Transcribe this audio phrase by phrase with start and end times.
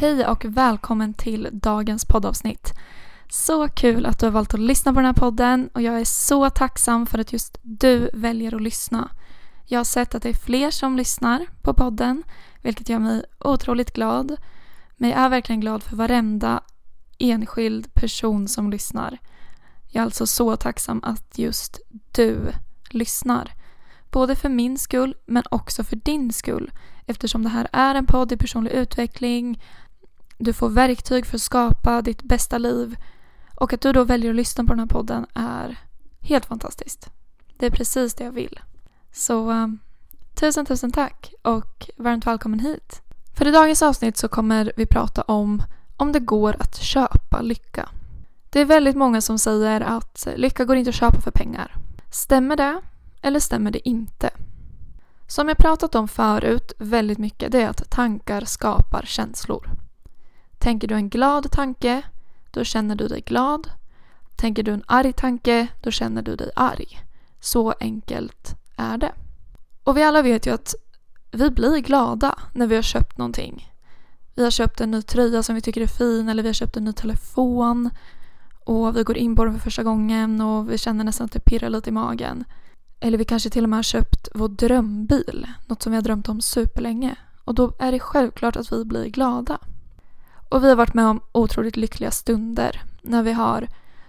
[0.00, 2.72] Hej och välkommen till dagens poddavsnitt.
[3.28, 6.04] Så kul att du har valt att lyssna på den här podden och jag är
[6.04, 9.10] så tacksam för att just du väljer att lyssna.
[9.66, 12.22] Jag har sett att det är fler som lyssnar på podden,
[12.62, 14.36] vilket gör mig otroligt glad.
[14.96, 16.62] Men jag är verkligen glad för varenda
[17.18, 19.18] enskild person som lyssnar.
[19.88, 21.80] Jag är alltså så tacksam att just
[22.12, 22.52] du
[22.90, 23.52] lyssnar.
[24.10, 26.70] Både för min skull men också för din skull
[27.06, 29.62] eftersom det här är en podd i personlig utveckling.
[30.42, 32.96] Du får verktyg för att skapa ditt bästa liv
[33.54, 35.78] och att du då väljer att lyssna på den här podden är
[36.20, 37.10] helt fantastiskt.
[37.58, 38.60] Det är precis det jag vill.
[39.12, 39.78] Så um,
[40.34, 43.02] tusen tusen tack och varmt välkommen hit.
[43.36, 45.62] För i dagens avsnitt så kommer vi prata om
[45.96, 47.88] om det går att köpa lycka.
[48.50, 51.76] Det är väldigt många som säger att lycka går inte att köpa för pengar.
[52.10, 52.80] Stämmer det?
[53.22, 54.30] Eller stämmer det inte?
[55.26, 59.79] Som jag pratat om förut väldigt mycket det är att tankar skapar känslor.
[60.60, 62.02] Tänker du en glad tanke,
[62.50, 63.70] då känner du dig glad.
[64.36, 67.00] Tänker du en arg tanke, då känner du dig arg.
[67.40, 69.12] Så enkelt är det.
[69.84, 70.74] Och vi alla vet ju att
[71.30, 73.68] vi blir glada när vi har köpt någonting.
[74.34, 76.76] Vi har köpt en ny tröja som vi tycker är fin eller vi har köpt
[76.76, 77.90] en ny telefon
[78.64, 81.40] och vi går in på den för första gången och vi känner nästan att det
[81.40, 82.44] pirrar lite i magen.
[83.00, 86.28] Eller vi kanske till och med har köpt vår drömbil, något som vi har drömt
[86.28, 87.16] om superlänge.
[87.44, 89.58] Och då är det självklart att vi blir glada.
[90.50, 93.68] Och vi har varit med om otroligt lyckliga stunder när vi har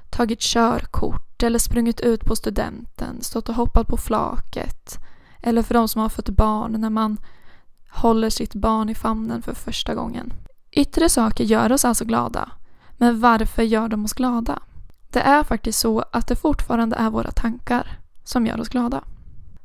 [0.09, 4.99] tagit körkort eller sprungit ut på studenten, stått och hoppat på flaket.
[5.41, 7.17] Eller för de som har fått barn när man
[7.89, 10.33] håller sitt barn i famnen för första gången.
[10.71, 12.51] Yttre saker gör oss alltså glada.
[12.97, 14.59] Men varför gör de oss glada?
[15.09, 19.03] Det är faktiskt så att det fortfarande är våra tankar som gör oss glada.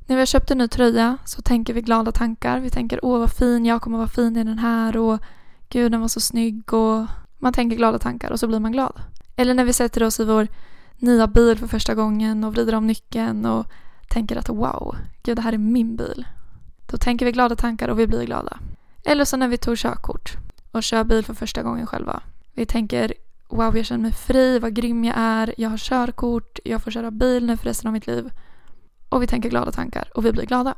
[0.06, 2.60] När vi har köpt en ny tröja så tänker vi glada tankar.
[2.60, 5.20] Vi tänker åh vad fin, jag kommer vara fin i den här och
[5.68, 7.06] gud den var så snygg och
[7.38, 9.00] man tänker glada tankar och så blir man glad.
[9.36, 10.48] Eller när vi sätter oss i vår
[10.96, 13.66] nya bil för första gången och vrider om nyckeln och
[14.08, 16.26] tänker att wow, gud det här är min bil.
[16.86, 18.58] Då tänker vi glada tankar och vi blir glada.
[19.04, 20.36] Eller så när vi tog körkort
[20.70, 22.22] och kör bil för första gången själva.
[22.54, 23.12] Vi tänker
[23.48, 27.10] wow, jag känner mig fri, vad grym jag är, jag har körkort, jag får köra
[27.10, 28.30] bil nu för resten av mitt liv.
[29.08, 30.74] Och vi tänker glada tankar och vi blir glada.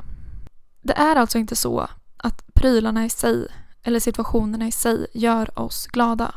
[0.82, 3.48] Det är alltså inte så att prylarna i sig
[3.88, 6.34] eller situationerna i sig gör oss glada.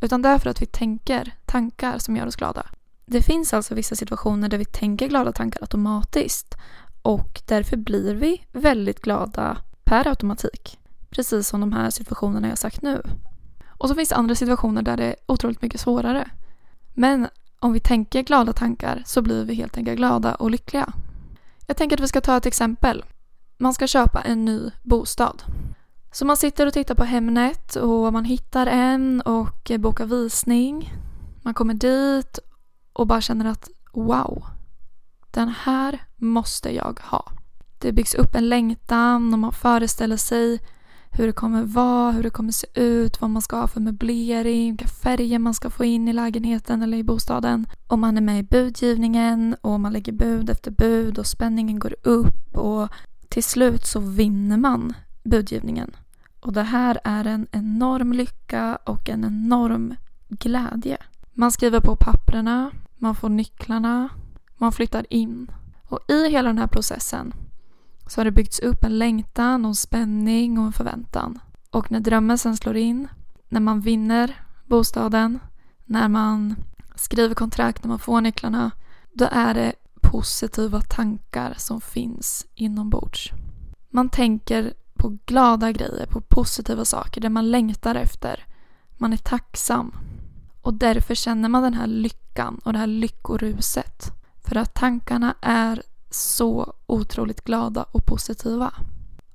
[0.00, 2.66] Utan det är för att vi tänker tankar som gör oss glada.
[3.06, 6.54] Det finns alltså vissa situationer där vi tänker glada tankar automatiskt
[7.02, 10.78] och därför blir vi väldigt glada per automatik.
[11.10, 13.02] Precis som de här situationerna jag sagt nu.
[13.68, 16.30] Och så finns det andra situationer där det är otroligt mycket svårare.
[16.94, 20.92] Men om vi tänker glada tankar så blir vi helt enkelt glada och lyckliga.
[21.66, 23.04] Jag tänker att vi ska ta ett exempel.
[23.58, 25.42] Man ska köpa en ny bostad.
[26.12, 30.92] Så man sitter och tittar på Hemnet och man hittar en och bokar visning.
[31.42, 32.38] Man kommer dit
[32.92, 34.44] och bara känner att wow,
[35.30, 37.32] den här måste jag ha.
[37.78, 40.60] Det byggs upp en längtan och man föreställer sig
[41.10, 44.70] hur det kommer vara, hur det kommer se ut, vad man ska ha för möblering,
[44.70, 47.66] vilka färger man ska få in i lägenheten eller i bostaden.
[47.86, 51.94] Och man är med i budgivningen och man lägger bud efter bud och spänningen går
[52.02, 52.88] upp och
[53.28, 55.90] till slut så vinner man budgivningen.
[56.42, 59.94] Och det här är en enorm lycka och en enorm
[60.28, 60.98] glädje.
[61.32, 64.08] Man skriver på papperna, man får nycklarna,
[64.58, 65.50] man flyttar in.
[65.88, 67.34] Och i hela den här processen
[68.06, 71.38] så har det byggts upp en längtan och en spänning och en förväntan.
[71.70, 73.08] Och när drömmen sen slår in,
[73.48, 75.38] när man vinner bostaden,
[75.84, 76.56] när man
[76.94, 78.70] skriver kontrakt, när man får nycklarna,
[79.12, 79.72] då är det
[80.02, 83.30] positiva tankar som finns inombords.
[83.90, 88.46] Man tänker på glada grejer, på positiva saker, det man längtar efter.
[88.96, 89.94] Man är tacksam.
[90.60, 94.12] Och därför känner man den här lyckan och det här lyckoruset.
[94.44, 98.72] För att tankarna är så otroligt glada och positiva.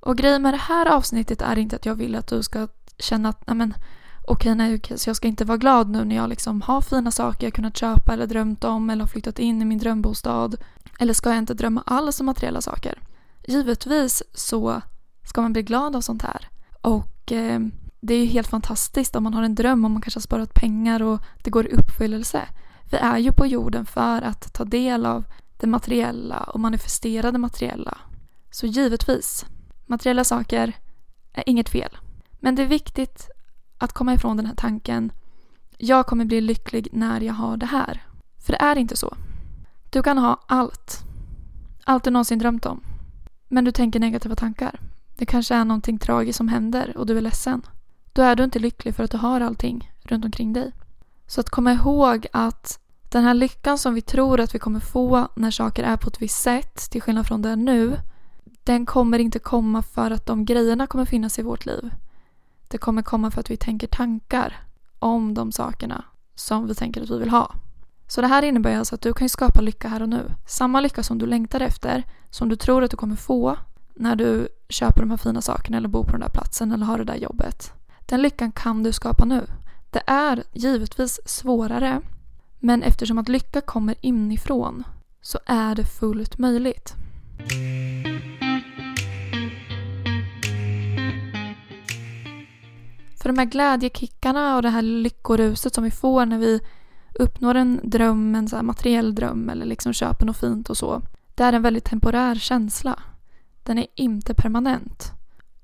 [0.00, 2.68] Och grejen med det här avsnittet är inte att jag vill att du ska
[2.98, 3.74] känna att nej men
[4.24, 7.46] okej, nej, så jag ska inte vara glad nu när jag liksom har fina saker
[7.46, 10.56] jag kunnat köpa eller drömt om eller har flyttat in i min drömbostad.
[10.98, 13.02] Eller ska jag inte drömma alls om materiella saker?
[13.46, 14.82] Givetvis så
[15.28, 16.48] ska man bli glad av sånt här.
[16.80, 17.60] Och eh,
[18.00, 20.54] det är ju helt fantastiskt om man har en dröm och man kanske har sparat
[20.54, 22.48] pengar och det går i uppfyllelse.
[22.90, 25.24] Vi är ju på jorden för att ta del av
[25.56, 27.98] det materiella och manifestera det materiella.
[28.50, 29.46] Så givetvis,
[29.86, 30.72] materiella saker
[31.32, 31.96] är inget fel.
[32.30, 33.28] Men det är viktigt
[33.78, 35.12] att komma ifrån den här tanken
[35.78, 38.02] jag kommer bli lycklig när jag har det här.
[38.38, 39.16] För det är inte så.
[39.90, 41.04] Du kan ha allt.
[41.84, 42.80] Allt du någonsin drömt om.
[43.48, 44.80] Men du tänker negativa tankar.
[45.18, 47.62] Det kanske är någonting tragiskt som händer och du är ledsen.
[48.12, 50.72] då är du inte lycklig för att du har allting runt omkring dig.
[51.26, 55.28] Så att komma ihåg att den här lyckan som vi tror att vi kommer få
[55.36, 57.98] när saker är på ett visst sätt, till skillnad från det är nu,
[58.64, 61.90] den kommer inte komma för att de grejerna kommer finnas i vårt liv.
[62.68, 64.56] Det kommer komma för att vi tänker tankar
[64.98, 66.04] om de sakerna
[66.34, 67.54] som vi tänker att vi vill ha.
[68.08, 70.30] Så det här innebär alltså att du kan skapa lycka här och nu.
[70.46, 73.56] Samma lycka som du längtar efter, som du tror att du kommer få
[73.98, 76.98] när du köper de här fina sakerna eller bor på den där platsen eller har
[76.98, 77.72] det där jobbet.
[78.06, 79.46] Den lyckan kan du skapa nu.
[79.90, 82.00] Det är givetvis svårare,
[82.58, 84.84] men eftersom att lycka kommer inifrån
[85.20, 86.94] så är det fullt möjligt.
[93.22, 96.60] För de här glädjekickarna och det här lyckoruset som vi får när vi
[97.14, 101.02] uppnår en dröm, en så här materiell dröm eller liksom köper något fint och så.
[101.34, 102.98] Det är en väldigt temporär känsla.
[103.68, 105.12] Den är inte permanent.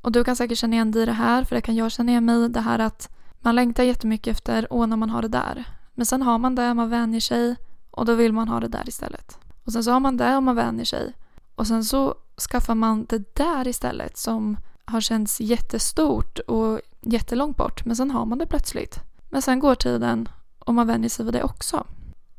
[0.01, 2.11] Och du kan säkert känna igen dig i det här, för det kan jag känna
[2.11, 2.49] igen mig i.
[2.49, 3.09] Det här att
[3.41, 5.65] man längtar jättemycket efter, åh när man har det där.
[5.95, 7.56] Men sen har man det, man vänjer sig
[7.91, 9.39] och då vill man ha det där istället.
[9.65, 11.12] Och sen så har man det och man vänjer sig.
[11.55, 12.15] Och sen så
[12.51, 17.85] skaffar man det där istället som har känts jättestort och jättelångt bort.
[17.85, 19.00] Men sen har man det plötsligt.
[19.31, 20.29] Men sen går tiden
[20.59, 21.87] och man vänjer sig vid det också.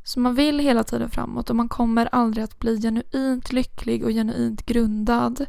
[0.07, 4.09] Så man vill hela tiden framåt och man kommer aldrig att bli genuint lycklig och
[4.09, 5.45] genuint grundad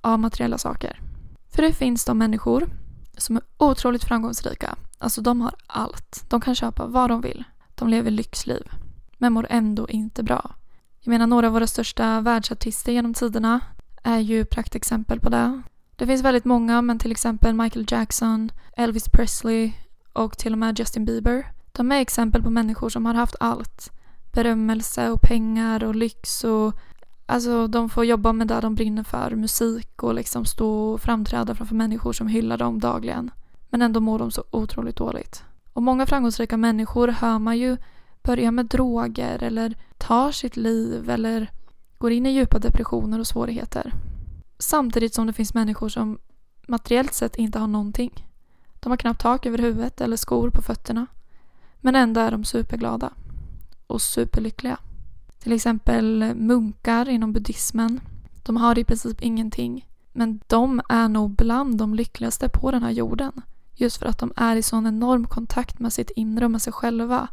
[0.00, 1.00] av materiella saker.
[1.48, 2.68] För det finns de människor
[3.16, 4.76] som är otroligt framgångsrika.
[4.98, 6.24] Alltså de har allt.
[6.28, 7.44] De kan köpa vad de vill.
[7.74, 8.70] De lever lyxliv.
[9.18, 10.54] Men mår ändå inte bra.
[11.00, 13.60] Jag menar några av våra största världsartister genom tiderna
[14.02, 15.62] är ju praktexempel på det.
[15.96, 19.72] Det finns väldigt många men till exempel Michael Jackson, Elvis Presley
[20.12, 21.57] och till och med Justin Bieber.
[21.78, 23.92] De är exempel på människor som har haft allt.
[24.32, 26.74] Berömmelse och pengar och lyx och
[27.26, 31.54] Alltså de får jobba med det de brinner för, musik och liksom stå och framträda
[31.54, 33.30] framför människor som hyllar dem dagligen.
[33.70, 35.44] Men ändå mår de så otroligt dåligt.
[35.72, 37.76] Och många framgångsrika människor hör man ju
[38.22, 41.50] börja med droger eller tar sitt liv eller
[41.98, 43.92] går in i djupa depressioner och svårigheter.
[44.58, 46.18] Samtidigt som det finns människor som
[46.68, 48.26] materiellt sett inte har någonting.
[48.80, 51.06] De har knappt tak över huvudet eller skor på fötterna.
[51.88, 53.10] Men ändå är de superglada
[53.86, 54.78] och superlyckliga.
[55.38, 58.00] Till exempel munkar inom buddhismen.
[58.42, 59.86] De har i princip ingenting.
[60.12, 63.32] Men de är nog bland de lyckligaste på den här jorden.
[63.74, 66.72] Just för att de är i sån enorm kontakt med sitt inre och med sig
[66.72, 67.28] själva.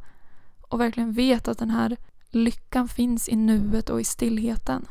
[0.62, 1.98] Och verkligen vet att den här
[2.30, 4.86] lyckan finns i nuet och i stillheten.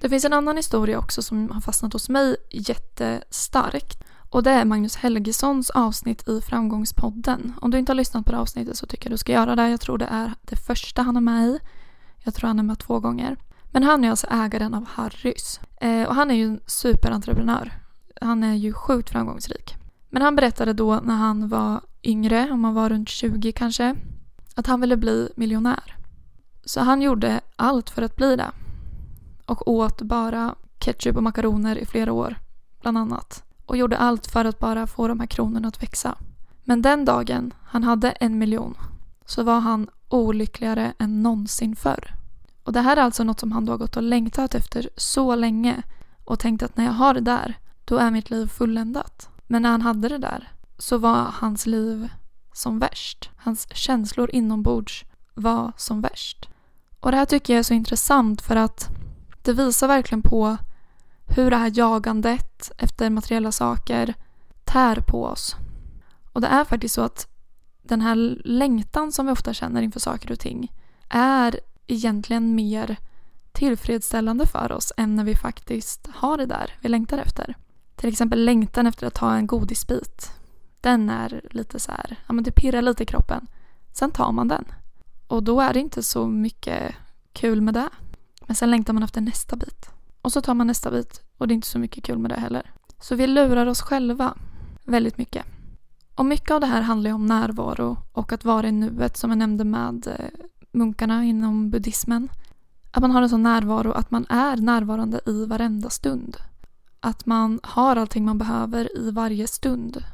[0.00, 4.02] Det finns en annan historia också som har fastnat hos mig jättestarkt.
[4.30, 7.52] Och det är Magnus Helgessons avsnitt i Framgångspodden.
[7.60, 9.68] Om du inte har lyssnat på det avsnittet så tycker jag du ska göra det.
[9.68, 11.58] Jag tror det är det första han är med i.
[12.18, 13.36] Jag tror han är med två gånger.
[13.70, 15.60] Men han är alltså ägaren av Harrys.
[15.80, 17.72] Eh, och han är ju en superentreprenör.
[18.20, 19.74] Han är ju sjukt framgångsrik.
[20.10, 23.96] Men han berättade då när han var yngre, om han var runt 20 kanske,
[24.54, 25.96] att han ville bli miljonär.
[26.64, 28.50] Så han gjorde allt för att bli det.
[29.50, 32.36] Och åt bara ketchup och makaroner i flera år,
[32.80, 36.18] bland annat och gjorde allt för att bara få de här kronorna att växa.
[36.64, 38.74] Men den dagen han hade en miljon
[39.26, 42.14] så var han olyckligare än någonsin förr.
[42.64, 45.34] Och det här är alltså något som han då har gått och längtat efter så
[45.34, 45.82] länge
[46.24, 49.28] och tänkt att när jag har det där, då är mitt liv fulländat.
[49.46, 52.08] Men när han hade det där så var hans liv
[52.52, 53.30] som värst.
[53.36, 55.04] Hans känslor inombords
[55.34, 56.48] var som värst.
[57.00, 58.99] Och det här tycker jag är så intressant för att
[59.42, 60.56] det visar verkligen på
[61.26, 64.14] hur det här jagandet efter materiella saker
[64.64, 65.56] tär på oss.
[66.32, 67.26] Och det är faktiskt så att
[67.82, 70.72] den här längtan som vi ofta känner inför saker och ting
[71.08, 72.96] är egentligen mer
[73.52, 77.54] tillfredsställande för oss än när vi faktiskt har det där vi längtar efter.
[77.96, 80.32] Till exempel längtan efter att ta en godisbit.
[80.80, 83.46] Den är lite så här, ja men det pirrar lite i kroppen.
[83.92, 84.64] Sen tar man den.
[85.26, 86.94] Och då är det inte så mycket
[87.32, 87.88] kul med det.
[88.50, 89.90] Men sen längtar man efter nästa bit.
[90.22, 92.40] Och så tar man nästa bit och det är inte så mycket kul med det
[92.40, 92.72] heller.
[93.00, 94.34] Så vi lurar oss själva
[94.84, 95.46] väldigt mycket.
[96.14, 99.30] Och mycket av det här handlar ju om närvaro och att vara i nuet som
[99.30, 102.28] jag nämnde med eh, munkarna inom buddhismen.
[102.90, 106.36] Att man har en sån närvaro att man är närvarande i varenda stund.
[107.00, 110.04] Att man har allting man behöver i varje stund.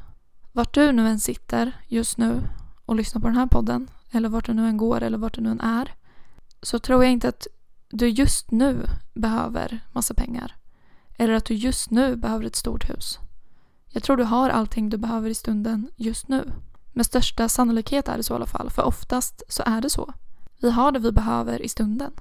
[0.51, 2.41] Vart du nu än sitter just nu
[2.85, 5.41] och lyssnar på den här podden eller vart du nu än går eller vart du
[5.41, 5.93] nu än är
[6.61, 7.47] så tror jag inte att
[7.89, 10.55] du just nu behöver massa pengar.
[11.17, 13.19] Eller att du just nu behöver ett stort hus.
[13.89, 16.51] Jag tror du har allting du behöver i stunden just nu.
[16.93, 20.13] Med största sannolikhet är det så i alla fall, för oftast så är det så.
[20.61, 22.11] Vi har det vi behöver i stunden.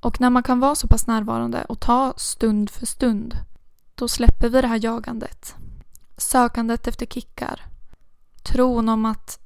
[0.00, 3.36] Och när man kan vara så pass närvarande och ta stund för stund,
[3.94, 5.54] då släpper vi det här jagandet.
[6.16, 7.60] Sökandet efter kickar.
[8.42, 9.38] Tron om att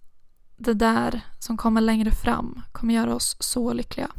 [0.57, 4.11] det där som kommer längre fram kommer göra oss så lyckliga.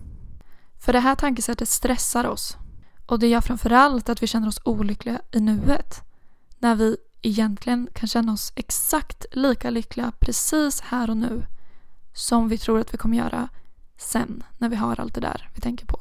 [0.79, 2.57] För det här tankesättet stressar oss.
[3.05, 6.01] Och det gör framförallt att vi känner oss olyckliga i nuet.
[6.59, 11.45] När vi egentligen kan känna oss exakt lika lyckliga precis här och nu
[12.13, 13.49] som vi tror att vi kommer göra
[13.97, 15.99] sen när vi har allt det där vi tänker på.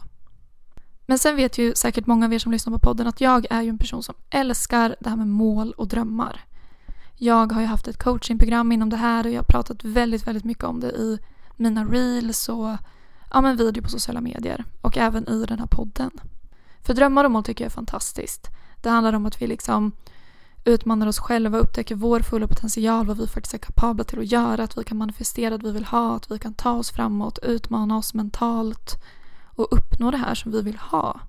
[1.06, 3.62] Men sen vet ju säkert många av er som lyssnar på podden att jag är
[3.62, 6.44] ju en person som älskar det här med mål och drömmar.
[7.14, 10.44] Jag har ju haft ett coachingprogram inom det här och jag har pratat väldigt, väldigt
[10.44, 11.18] mycket om det i
[11.56, 12.76] mina reels och
[13.32, 16.10] ja, men video på sociala medier och även i den här podden.
[16.82, 18.48] För drömmar och mål tycker jag är fantastiskt.
[18.82, 19.92] Det handlar om att vi liksom
[20.64, 24.62] utmanar oss själva, upptäcker vår fulla potential, vad vi faktiskt är kapabla till att göra,
[24.64, 27.96] att vi kan manifestera det vi vill ha, att vi kan ta oss framåt, utmana
[27.96, 28.94] oss mentalt
[29.44, 31.20] och uppnå det här som vi vill ha.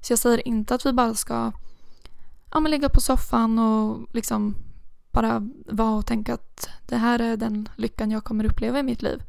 [0.00, 1.52] Så jag säger inte att vi bara ska
[2.50, 4.54] ja, men ligga på soffan och liksom
[5.12, 9.02] bara vara och tänka att det här är den lyckan jag kommer uppleva i mitt
[9.02, 9.22] liv.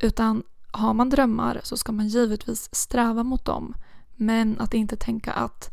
[0.00, 3.74] Utan har man drömmar så ska man givetvis sträva mot dem.
[4.16, 5.70] Men att inte tänka att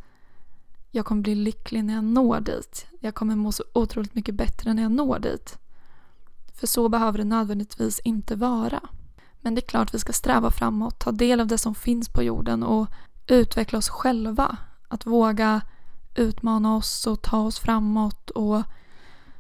[0.92, 2.86] jag kommer bli lycklig när jag når dit.
[3.00, 5.58] Jag kommer må så otroligt mycket bättre när jag når dit.
[6.54, 8.82] För så behöver det nödvändigtvis inte vara.
[9.42, 12.24] Men det är klart vi ska sträva framåt, ta del av det som finns på
[12.24, 12.88] jorden och
[13.28, 14.58] utveckla oss själva.
[14.88, 15.62] Att våga
[16.16, 18.64] utmana oss och ta oss framåt och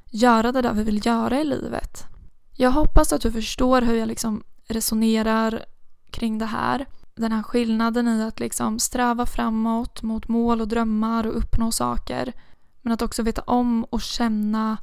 [0.06, 2.06] göra det där vi vill göra i livet.
[2.54, 5.66] Jag hoppas att du förstår hur jag liksom resonerar
[6.12, 6.86] kring det här.
[7.16, 12.34] Den här skillnaden i att liksom sträva framåt mot mål och drömmar och uppnå saker.
[12.82, 14.78] Men att också veta om och känna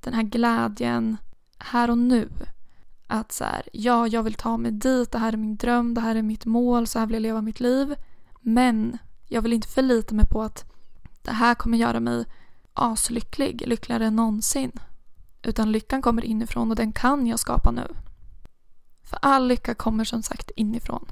[0.00, 1.16] den här glädjen
[1.58, 2.28] här och nu.
[3.06, 6.00] Att så här, ja, jag vill ta mig dit, det här är min dröm, det
[6.00, 7.94] här är mitt mål, så här vill jag leva mitt liv.
[8.40, 8.98] Men
[9.28, 10.64] jag vill inte förlita mig på att
[11.22, 12.24] det här kommer göra mig
[12.72, 14.72] aslycklig, lyckligare än någonsin.
[15.42, 17.86] Utan lyckan kommer inifrån och den kan jag skapa nu.
[19.04, 21.06] För all lycka kommer som sagt inifrån.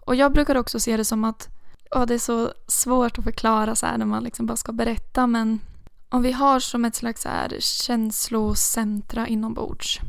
[0.00, 1.48] Och jag brukar också se det som att
[1.90, 5.26] ja, det är så svårt att förklara så här när man liksom bara ska berätta
[5.26, 5.60] men
[6.08, 10.00] om vi har som ett slags så här känslocentra inombords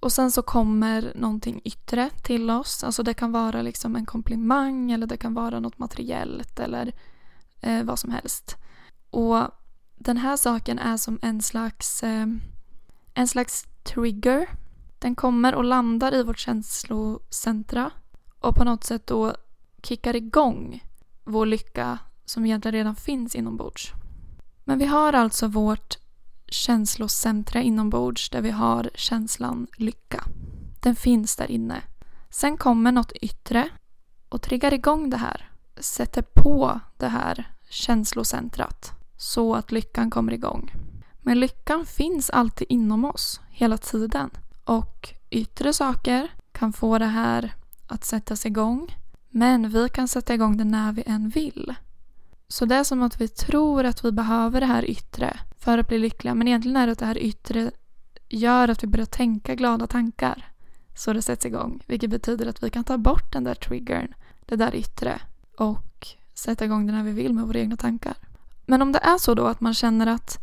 [0.00, 2.84] och sen så kommer någonting yttre till oss.
[2.84, 6.92] Alltså det kan vara liksom en komplimang eller det kan vara något materiellt eller
[7.60, 8.56] eh, vad som helst.
[9.10, 9.38] Och
[9.96, 12.26] den här saken är som en slags, eh,
[13.14, 14.48] en slags trigger.
[14.98, 17.90] Den kommer och landar i vårt känslocentra
[18.40, 19.34] och på något sätt då
[19.82, 20.84] kickar igång
[21.24, 23.92] vår lycka som egentligen redan finns inombords.
[24.64, 25.98] Men vi har alltså vårt
[26.48, 30.24] känslocentra inombords där vi har känslan lycka.
[30.82, 31.82] Den finns där inne.
[32.30, 33.68] Sen kommer något yttre
[34.28, 35.50] och triggar igång det här.
[35.76, 40.72] Sätter på det här känslocentrat så att lyckan kommer igång.
[41.18, 44.30] Men lyckan finns alltid inom oss, hela tiden.
[44.68, 47.54] Och yttre saker kan få det här
[47.86, 48.96] att sättas igång.
[49.30, 51.74] Men vi kan sätta igång det när vi än vill.
[52.48, 55.88] Så det är som att vi tror att vi behöver det här yttre för att
[55.88, 56.34] bli lyckliga.
[56.34, 57.70] Men egentligen är det att det här yttre
[58.28, 60.52] gör att vi börjar tänka glada tankar.
[60.96, 61.82] Så det sätts igång.
[61.86, 64.14] Vilket betyder att vi kan ta bort den där triggern,
[64.46, 65.20] det där yttre
[65.58, 68.14] och sätta igång det när vi vill med våra egna tankar.
[68.66, 70.38] Men om det är så då att man känner att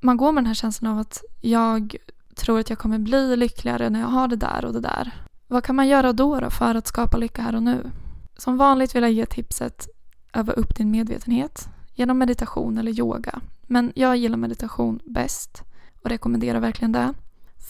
[0.00, 1.96] man går med den här känslan av att jag
[2.40, 5.12] tror att jag kommer bli lyckligare när jag har det där och det där.
[5.46, 7.90] Vad kan man göra då, då för att skapa lycka här och nu?
[8.36, 9.88] Som vanligt vill jag ge tipset
[10.32, 13.40] öva upp din medvetenhet genom meditation eller yoga.
[13.62, 15.62] Men jag gillar meditation bäst
[16.02, 17.14] och rekommenderar verkligen det.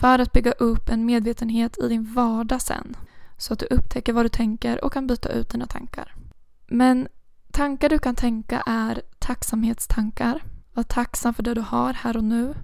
[0.01, 2.97] För att bygga upp en medvetenhet i din vardag sen.
[3.37, 6.15] Så att du upptäcker vad du tänker och kan byta ut dina tankar.
[6.69, 7.09] Men
[7.53, 10.43] tankar du kan tänka är tacksamhetstankar.
[10.75, 12.55] Var tacksam för det du har här och nu.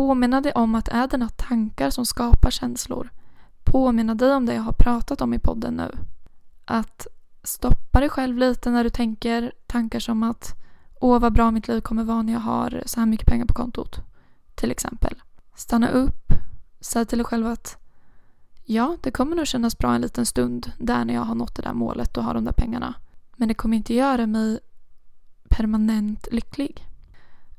[0.00, 3.10] Påminna dig om att det är dina tankar som skapar känslor.
[3.64, 5.90] Påminna dig om det jag har pratat om i podden nu.
[6.64, 7.06] Att
[7.42, 10.54] stoppa dig själv lite när du tänker tankar som att
[11.00, 13.54] Åh, vad bra mitt liv kommer vara när jag har så här mycket pengar på
[13.54, 14.00] kontot.
[14.54, 15.14] Till exempel.
[15.54, 16.32] Stanna upp.
[16.80, 17.76] Säg till dig själv att
[18.64, 21.62] ja, det kommer nog kännas bra en liten stund där när jag har nått det
[21.62, 22.94] där målet och har de där pengarna.
[23.36, 24.58] Men det kommer inte göra mig
[25.48, 26.89] permanent lycklig.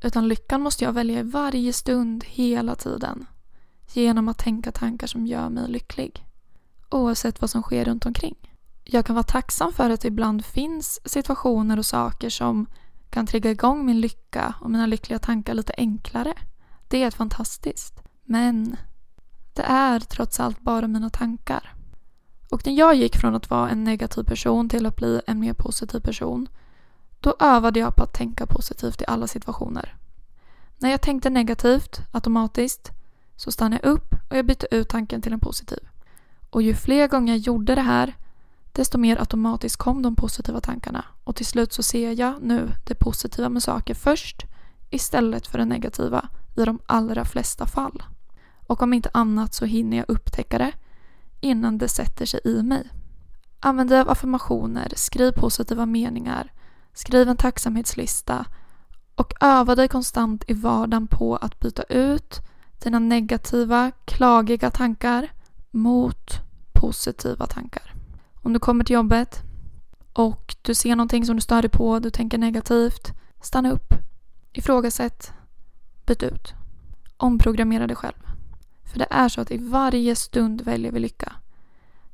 [0.02, 3.26] Utan lyckan måste jag välja i varje stund, hela tiden.
[3.92, 6.26] Genom att tänka tankar som gör mig lycklig.
[6.90, 8.36] Oavsett vad som sker runt omkring.
[8.84, 12.66] Jag kan vara tacksam för att det ibland finns situationer och saker som
[13.10, 16.34] kan trigga igång min lycka och mina lyckliga tankar lite enklare.
[16.88, 18.02] Det är fantastiskt.
[18.24, 18.76] Men
[19.52, 21.74] det är trots allt bara mina tankar.
[22.50, 25.52] Och när jag gick från att vara en negativ person till att bli en mer
[25.52, 26.48] positiv person
[27.22, 29.96] då övade jag på att tänka positivt i alla situationer.
[30.78, 32.90] När jag tänkte negativt automatiskt
[33.36, 35.78] så stannade jag upp och jag bytte ut tanken till en positiv.
[36.50, 38.16] Och ju fler gånger jag gjorde det här
[38.72, 42.94] desto mer automatiskt kom de positiva tankarna och till slut så ser jag nu det
[42.94, 44.46] positiva med saker först
[44.90, 48.02] istället för det negativa i de allra flesta fall.
[48.66, 50.72] Och om inte annat så hinner jag upptäcka det
[51.40, 52.90] innan det sätter sig i mig.
[53.60, 56.52] Använd dig av affirmationer, skriv positiva meningar,
[56.92, 58.46] skriv en tacksamhetslista
[59.14, 62.40] och öva dig konstant i vardagen på att byta ut
[62.82, 65.32] dina negativa, klagiga tankar
[65.70, 66.40] mot
[66.72, 67.94] positiva tankar.
[68.34, 69.42] Om du kommer till jobbet
[70.12, 73.94] och du ser någonting som du stör dig på, du tänker negativt, stanna upp.
[74.52, 75.32] Ifrågasätt.
[76.06, 76.54] Byt ut.
[77.16, 78.22] Omprogrammera dig själv.
[78.84, 81.32] För det är så att i varje stund väljer vi lycka.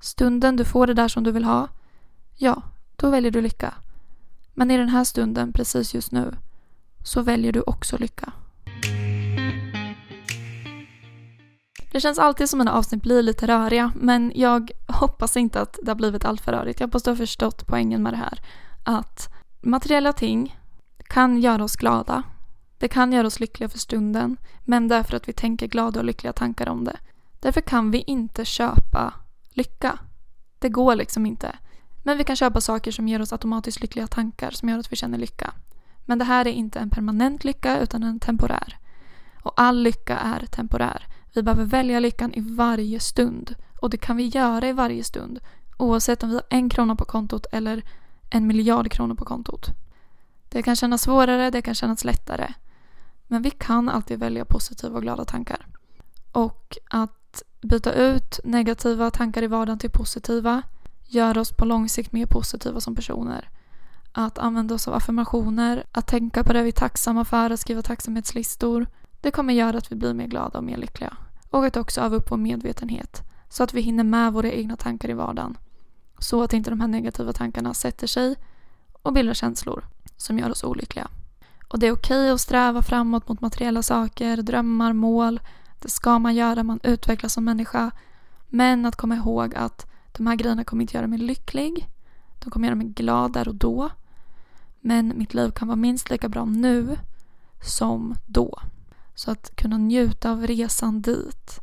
[0.01, 1.69] Stunden du får det där som du vill ha,
[2.37, 2.63] ja,
[2.97, 3.75] då väljer du lycka.
[4.59, 6.35] Men i den här stunden, precis just nu,
[7.05, 8.33] så väljer du också lycka.
[11.93, 15.91] Det känns alltid som mina avsnitt blir lite röriga men jag hoppas inte att det
[15.91, 16.81] har blivit alltför rörigt.
[16.81, 18.41] Jag hoppas du har förstått poängen med det här.
[18.85, 20.59] Att materiella ting
[21.09, 22.23] kan göra oss glada.
[22.79, 26.33] Det kan göra oss lyckliga för stunden men därför att vi tänker glada och lyckliga
[26.33, 26.97] tankar om det.
[27.41, 29.15] Därför kan vi inte köpa
[29.51, 29.99] lycka.
[30.59, 31.57] Det går liksom inte.
[32.03, 34.97] Men vi kan köpa saker som ger oss automatiskt lyckliga tankar som gör att vi
[34.97, 35.55] känner lycka.
[36.05, 38.79] Men det här är inte en permanent lycka utan en temporär.
[39.43, 41.07] Och all lycka är temporär.
[41.35, 43.55] Vi behöver välja lyckan i varje stund.
[43.81, 45.41] Och det kan vi göra i varje stund.
[45.77, 47.83] Oavsett om vi har en krona på kontot eller
[48.31, 49.67] en miljard kronor på kontot.
[50.49, 52.53] Det kan kännas svårare, det kan kännas lättare.
[53.27, 55.67] Men vi kan alltid välja positiva och glada tankar.
[56.33, 60.63] Och att byta ut negativa tankar i vardagen till positiva
[61.09, 63.49] gör oss på lång sikt mer positiva som personer.
[64.13, 67.83] Att använda oss av affirmationer, att tänka på det vi är tacksamma för, att skriva
[67.83, 68.87] tacksamhetslistor.
[69.21, 71.17] Det kommer göra att vi blir mer glada och mer lyckliga.
[71.51, 75.09] Och att också öva upp vår medvetenhet så att vi hinner med våra egna tankar
[75.09, 75.59] i vardagen.
[76.19, 78.37] Så att inte de här negativa tankarna sätter sig
[79.03, 79.85] och bildar känslor
[80.17, 81.09] som gör oss olyckliga.
[81.69, 85.41] Och det är okej okay att sträva framåt mot materiella saker, drömmar, mål.
[85.79, 87.91] Det ska man göra, man utvecklas som människa.
[88.49, 89.87] Men att komma ihåg att
[90.19, 91.89] de här grejerna kommer inte göra mig lycklig.
[92.39, 93.91] De kommer göra mig glad där och då.
[94.81, 96.99] Men mitt liv kan vara minst lika bra nu
[97.63, 98.61] som då.
[99.15, 101.61] Så att kunna njuta av resan dit.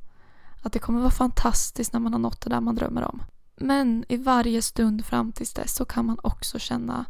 [0.61, 3.23] Att det kommer vara fantastiskt när man har nått det där man drömmer om.
[3.55, 7.05] Men i varje stund fram tills dess så kan man också känna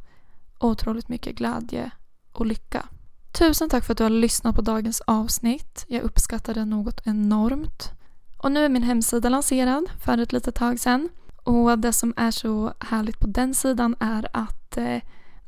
[0.60, 1.92] otroligt mycket glädje
[2.32, 2.86] och lycka.
[3.32, 5.86] Tusen tack för att du har lyssnat på dagens avsnitt.
[5.88, 7.92] Jag uppskattar det något enormt.
[8.38, 11.10] Och nu är min hemsida lanserad för ett litet tag sedan.
[11.46, 15.02] Och det som är så härligt på den sidan är att eh,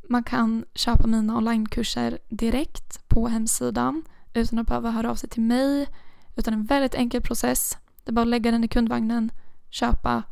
[0.10, 5.42] man kan köpa mina onlinekurser direkt på hemsidan utan att behöva höra av sig till
[5.42, 5.88] mig.
[6.36, 7.78] Utan en väldigt enkel process.
[8.04, 9.32] Det är bara att lägga den i kundvagnen,
[9.70, 10.24] köpa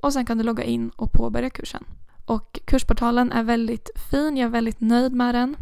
[0.00, 1.84] och sen kan du logga in och påbörja kursen.
[2.24, 5.56] Och kursportalen är väldigt fin, jag är väldigt nöjd med den.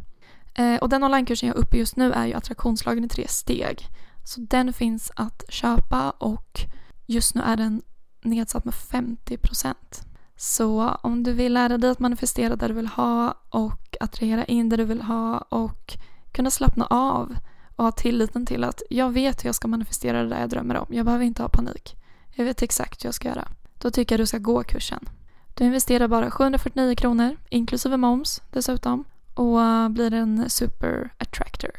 [0.54, 3.86] Eh, och den onlinekursen jag är uppe just nu är ju attraktionslagen i tre steg.
[4.24, 6.60] Så den finns att köpa och
[7.06, 7.82] just nu är den
[8.24, 10.02] nedsatt med 50 procent.
[10.36, 14.68] Så om du vill lära dig att manifestera det du vill ha och attrahera in
[14.68, 15.94] det du vill ha och
[16.32, 17.36] kunna slappna av
[17.76, 20.76] och ha tilliten till att jag vet hur jag ska manifestera det där jag drömmer
[20.76, 20.86] om.
[20.88, 21.96] Jag behöver inte ha panik.
[22.34, 23.48] Jag vet exakt hur jag ska göra.
[23.78, 25.08] Då tycker jag du ska gå kursen.
[25.54, 31.70] Du investerar bara 749 kronor, inklusive moms dessutom, och blir en super attractor.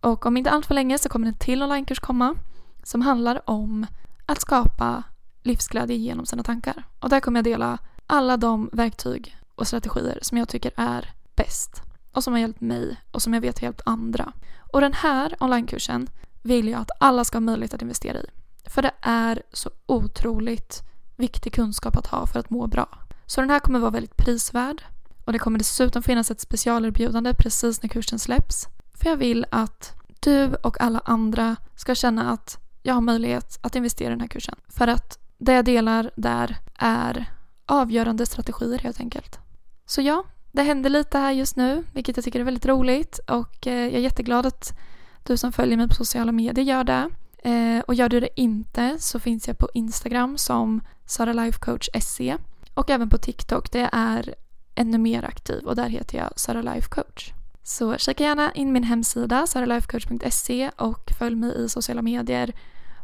[0.00, 2.34] Och om inte allt för länge så kommer en till onlinekurs komma
[2.82, 3.86] som handlar om
[4.26, 5.02] att skapa
[5.46, 6.82] livsglädje genom sina tankar.
[7.00, 11.82] Och där kommer jag dela alla de verktyg och strategier som jag tycker är bäst
[12.12, 14.32] och som har hjälpt mig och som jag vet har hjälpt andra.
[14.58, 16.08] Och den här onlinekursen
[16.42, 18.26] vill jag att alla ska ha möjlighet att investera i.
[18.66, 20.82] För det är så otroligt
[21.16, 22.98] viktig kunskap att ha för att må bra.
[23.26, 24.82] Så den här kommer vara väldigt prisvärd
[25.24, 28.68] och det kommer dessutom finnas ett specialerbjudande precis när kursen släpps.
[28.94, 33.76] För jag vill att du och alla andra ska känna att jag har möjlighet att
[33.76, 34.54] investera i den här kursen.
[34.68, 37.30] För att det jag delar där är
[37.66, 39.38] avgörande strategier helt enkelt.
[39.86, 43.66] Så ja, det händer lite här just nu, vilket jag tycker är väldigt roligt och
[43.66, 44.78] eh, jag är jätteglad att
[45.22, 47.10] du som följer mig på sociala medier gör det.
[47.50, 52.36] Eh, och gör du det inte så finns jag på Instagram som saralifecoach.se
[52.74, 53.72] och även på TikTok.
[53.72, 54.34] där jag är
[54.74, 57.32] ännu mer aktiv och där heter jag Sara Life Coach.
[57.62, 62.52] Så kika gärna in min hemsida saralifecoach.se och följ mig i sociala medier.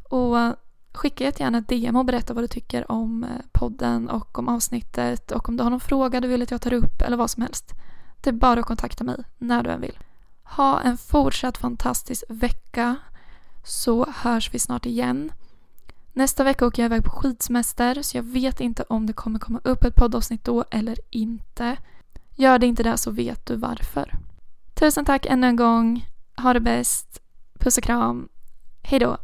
[0.03, 0.37] Och
[0.93, 5.33] skicka jättegärna ett DM och berätta vad du tycker om eh, podden och om avsnittet
[5.33, 7.43] och om du har någon fråga du vill att jag tar upp eller vad som
[7.43, 7.73] helst.
[8.21, 9.99] Det är bara att kontakta mig när du än vill.
[10.43, 12.97] Ha en fortsatt fantastisk vecka
[13.65, 15.33] så hörs vi snart igen.
[16.13, 19.61] Nästa vecka åker jag iväg på skidsemester så jag vet inte om det kommer komma
[19.65, 21.77] upp ett poddavsnitt då eller inte.
[22.35, 24.19] Gör det inte det så vet du varför.
[24.75, 26.07] Tusen tack ännu en gång.
[26.37, 27.23] Ha det bäst.
[27.59, 28.29] Puss och kram.
[28.83, 29.19] Hejdå.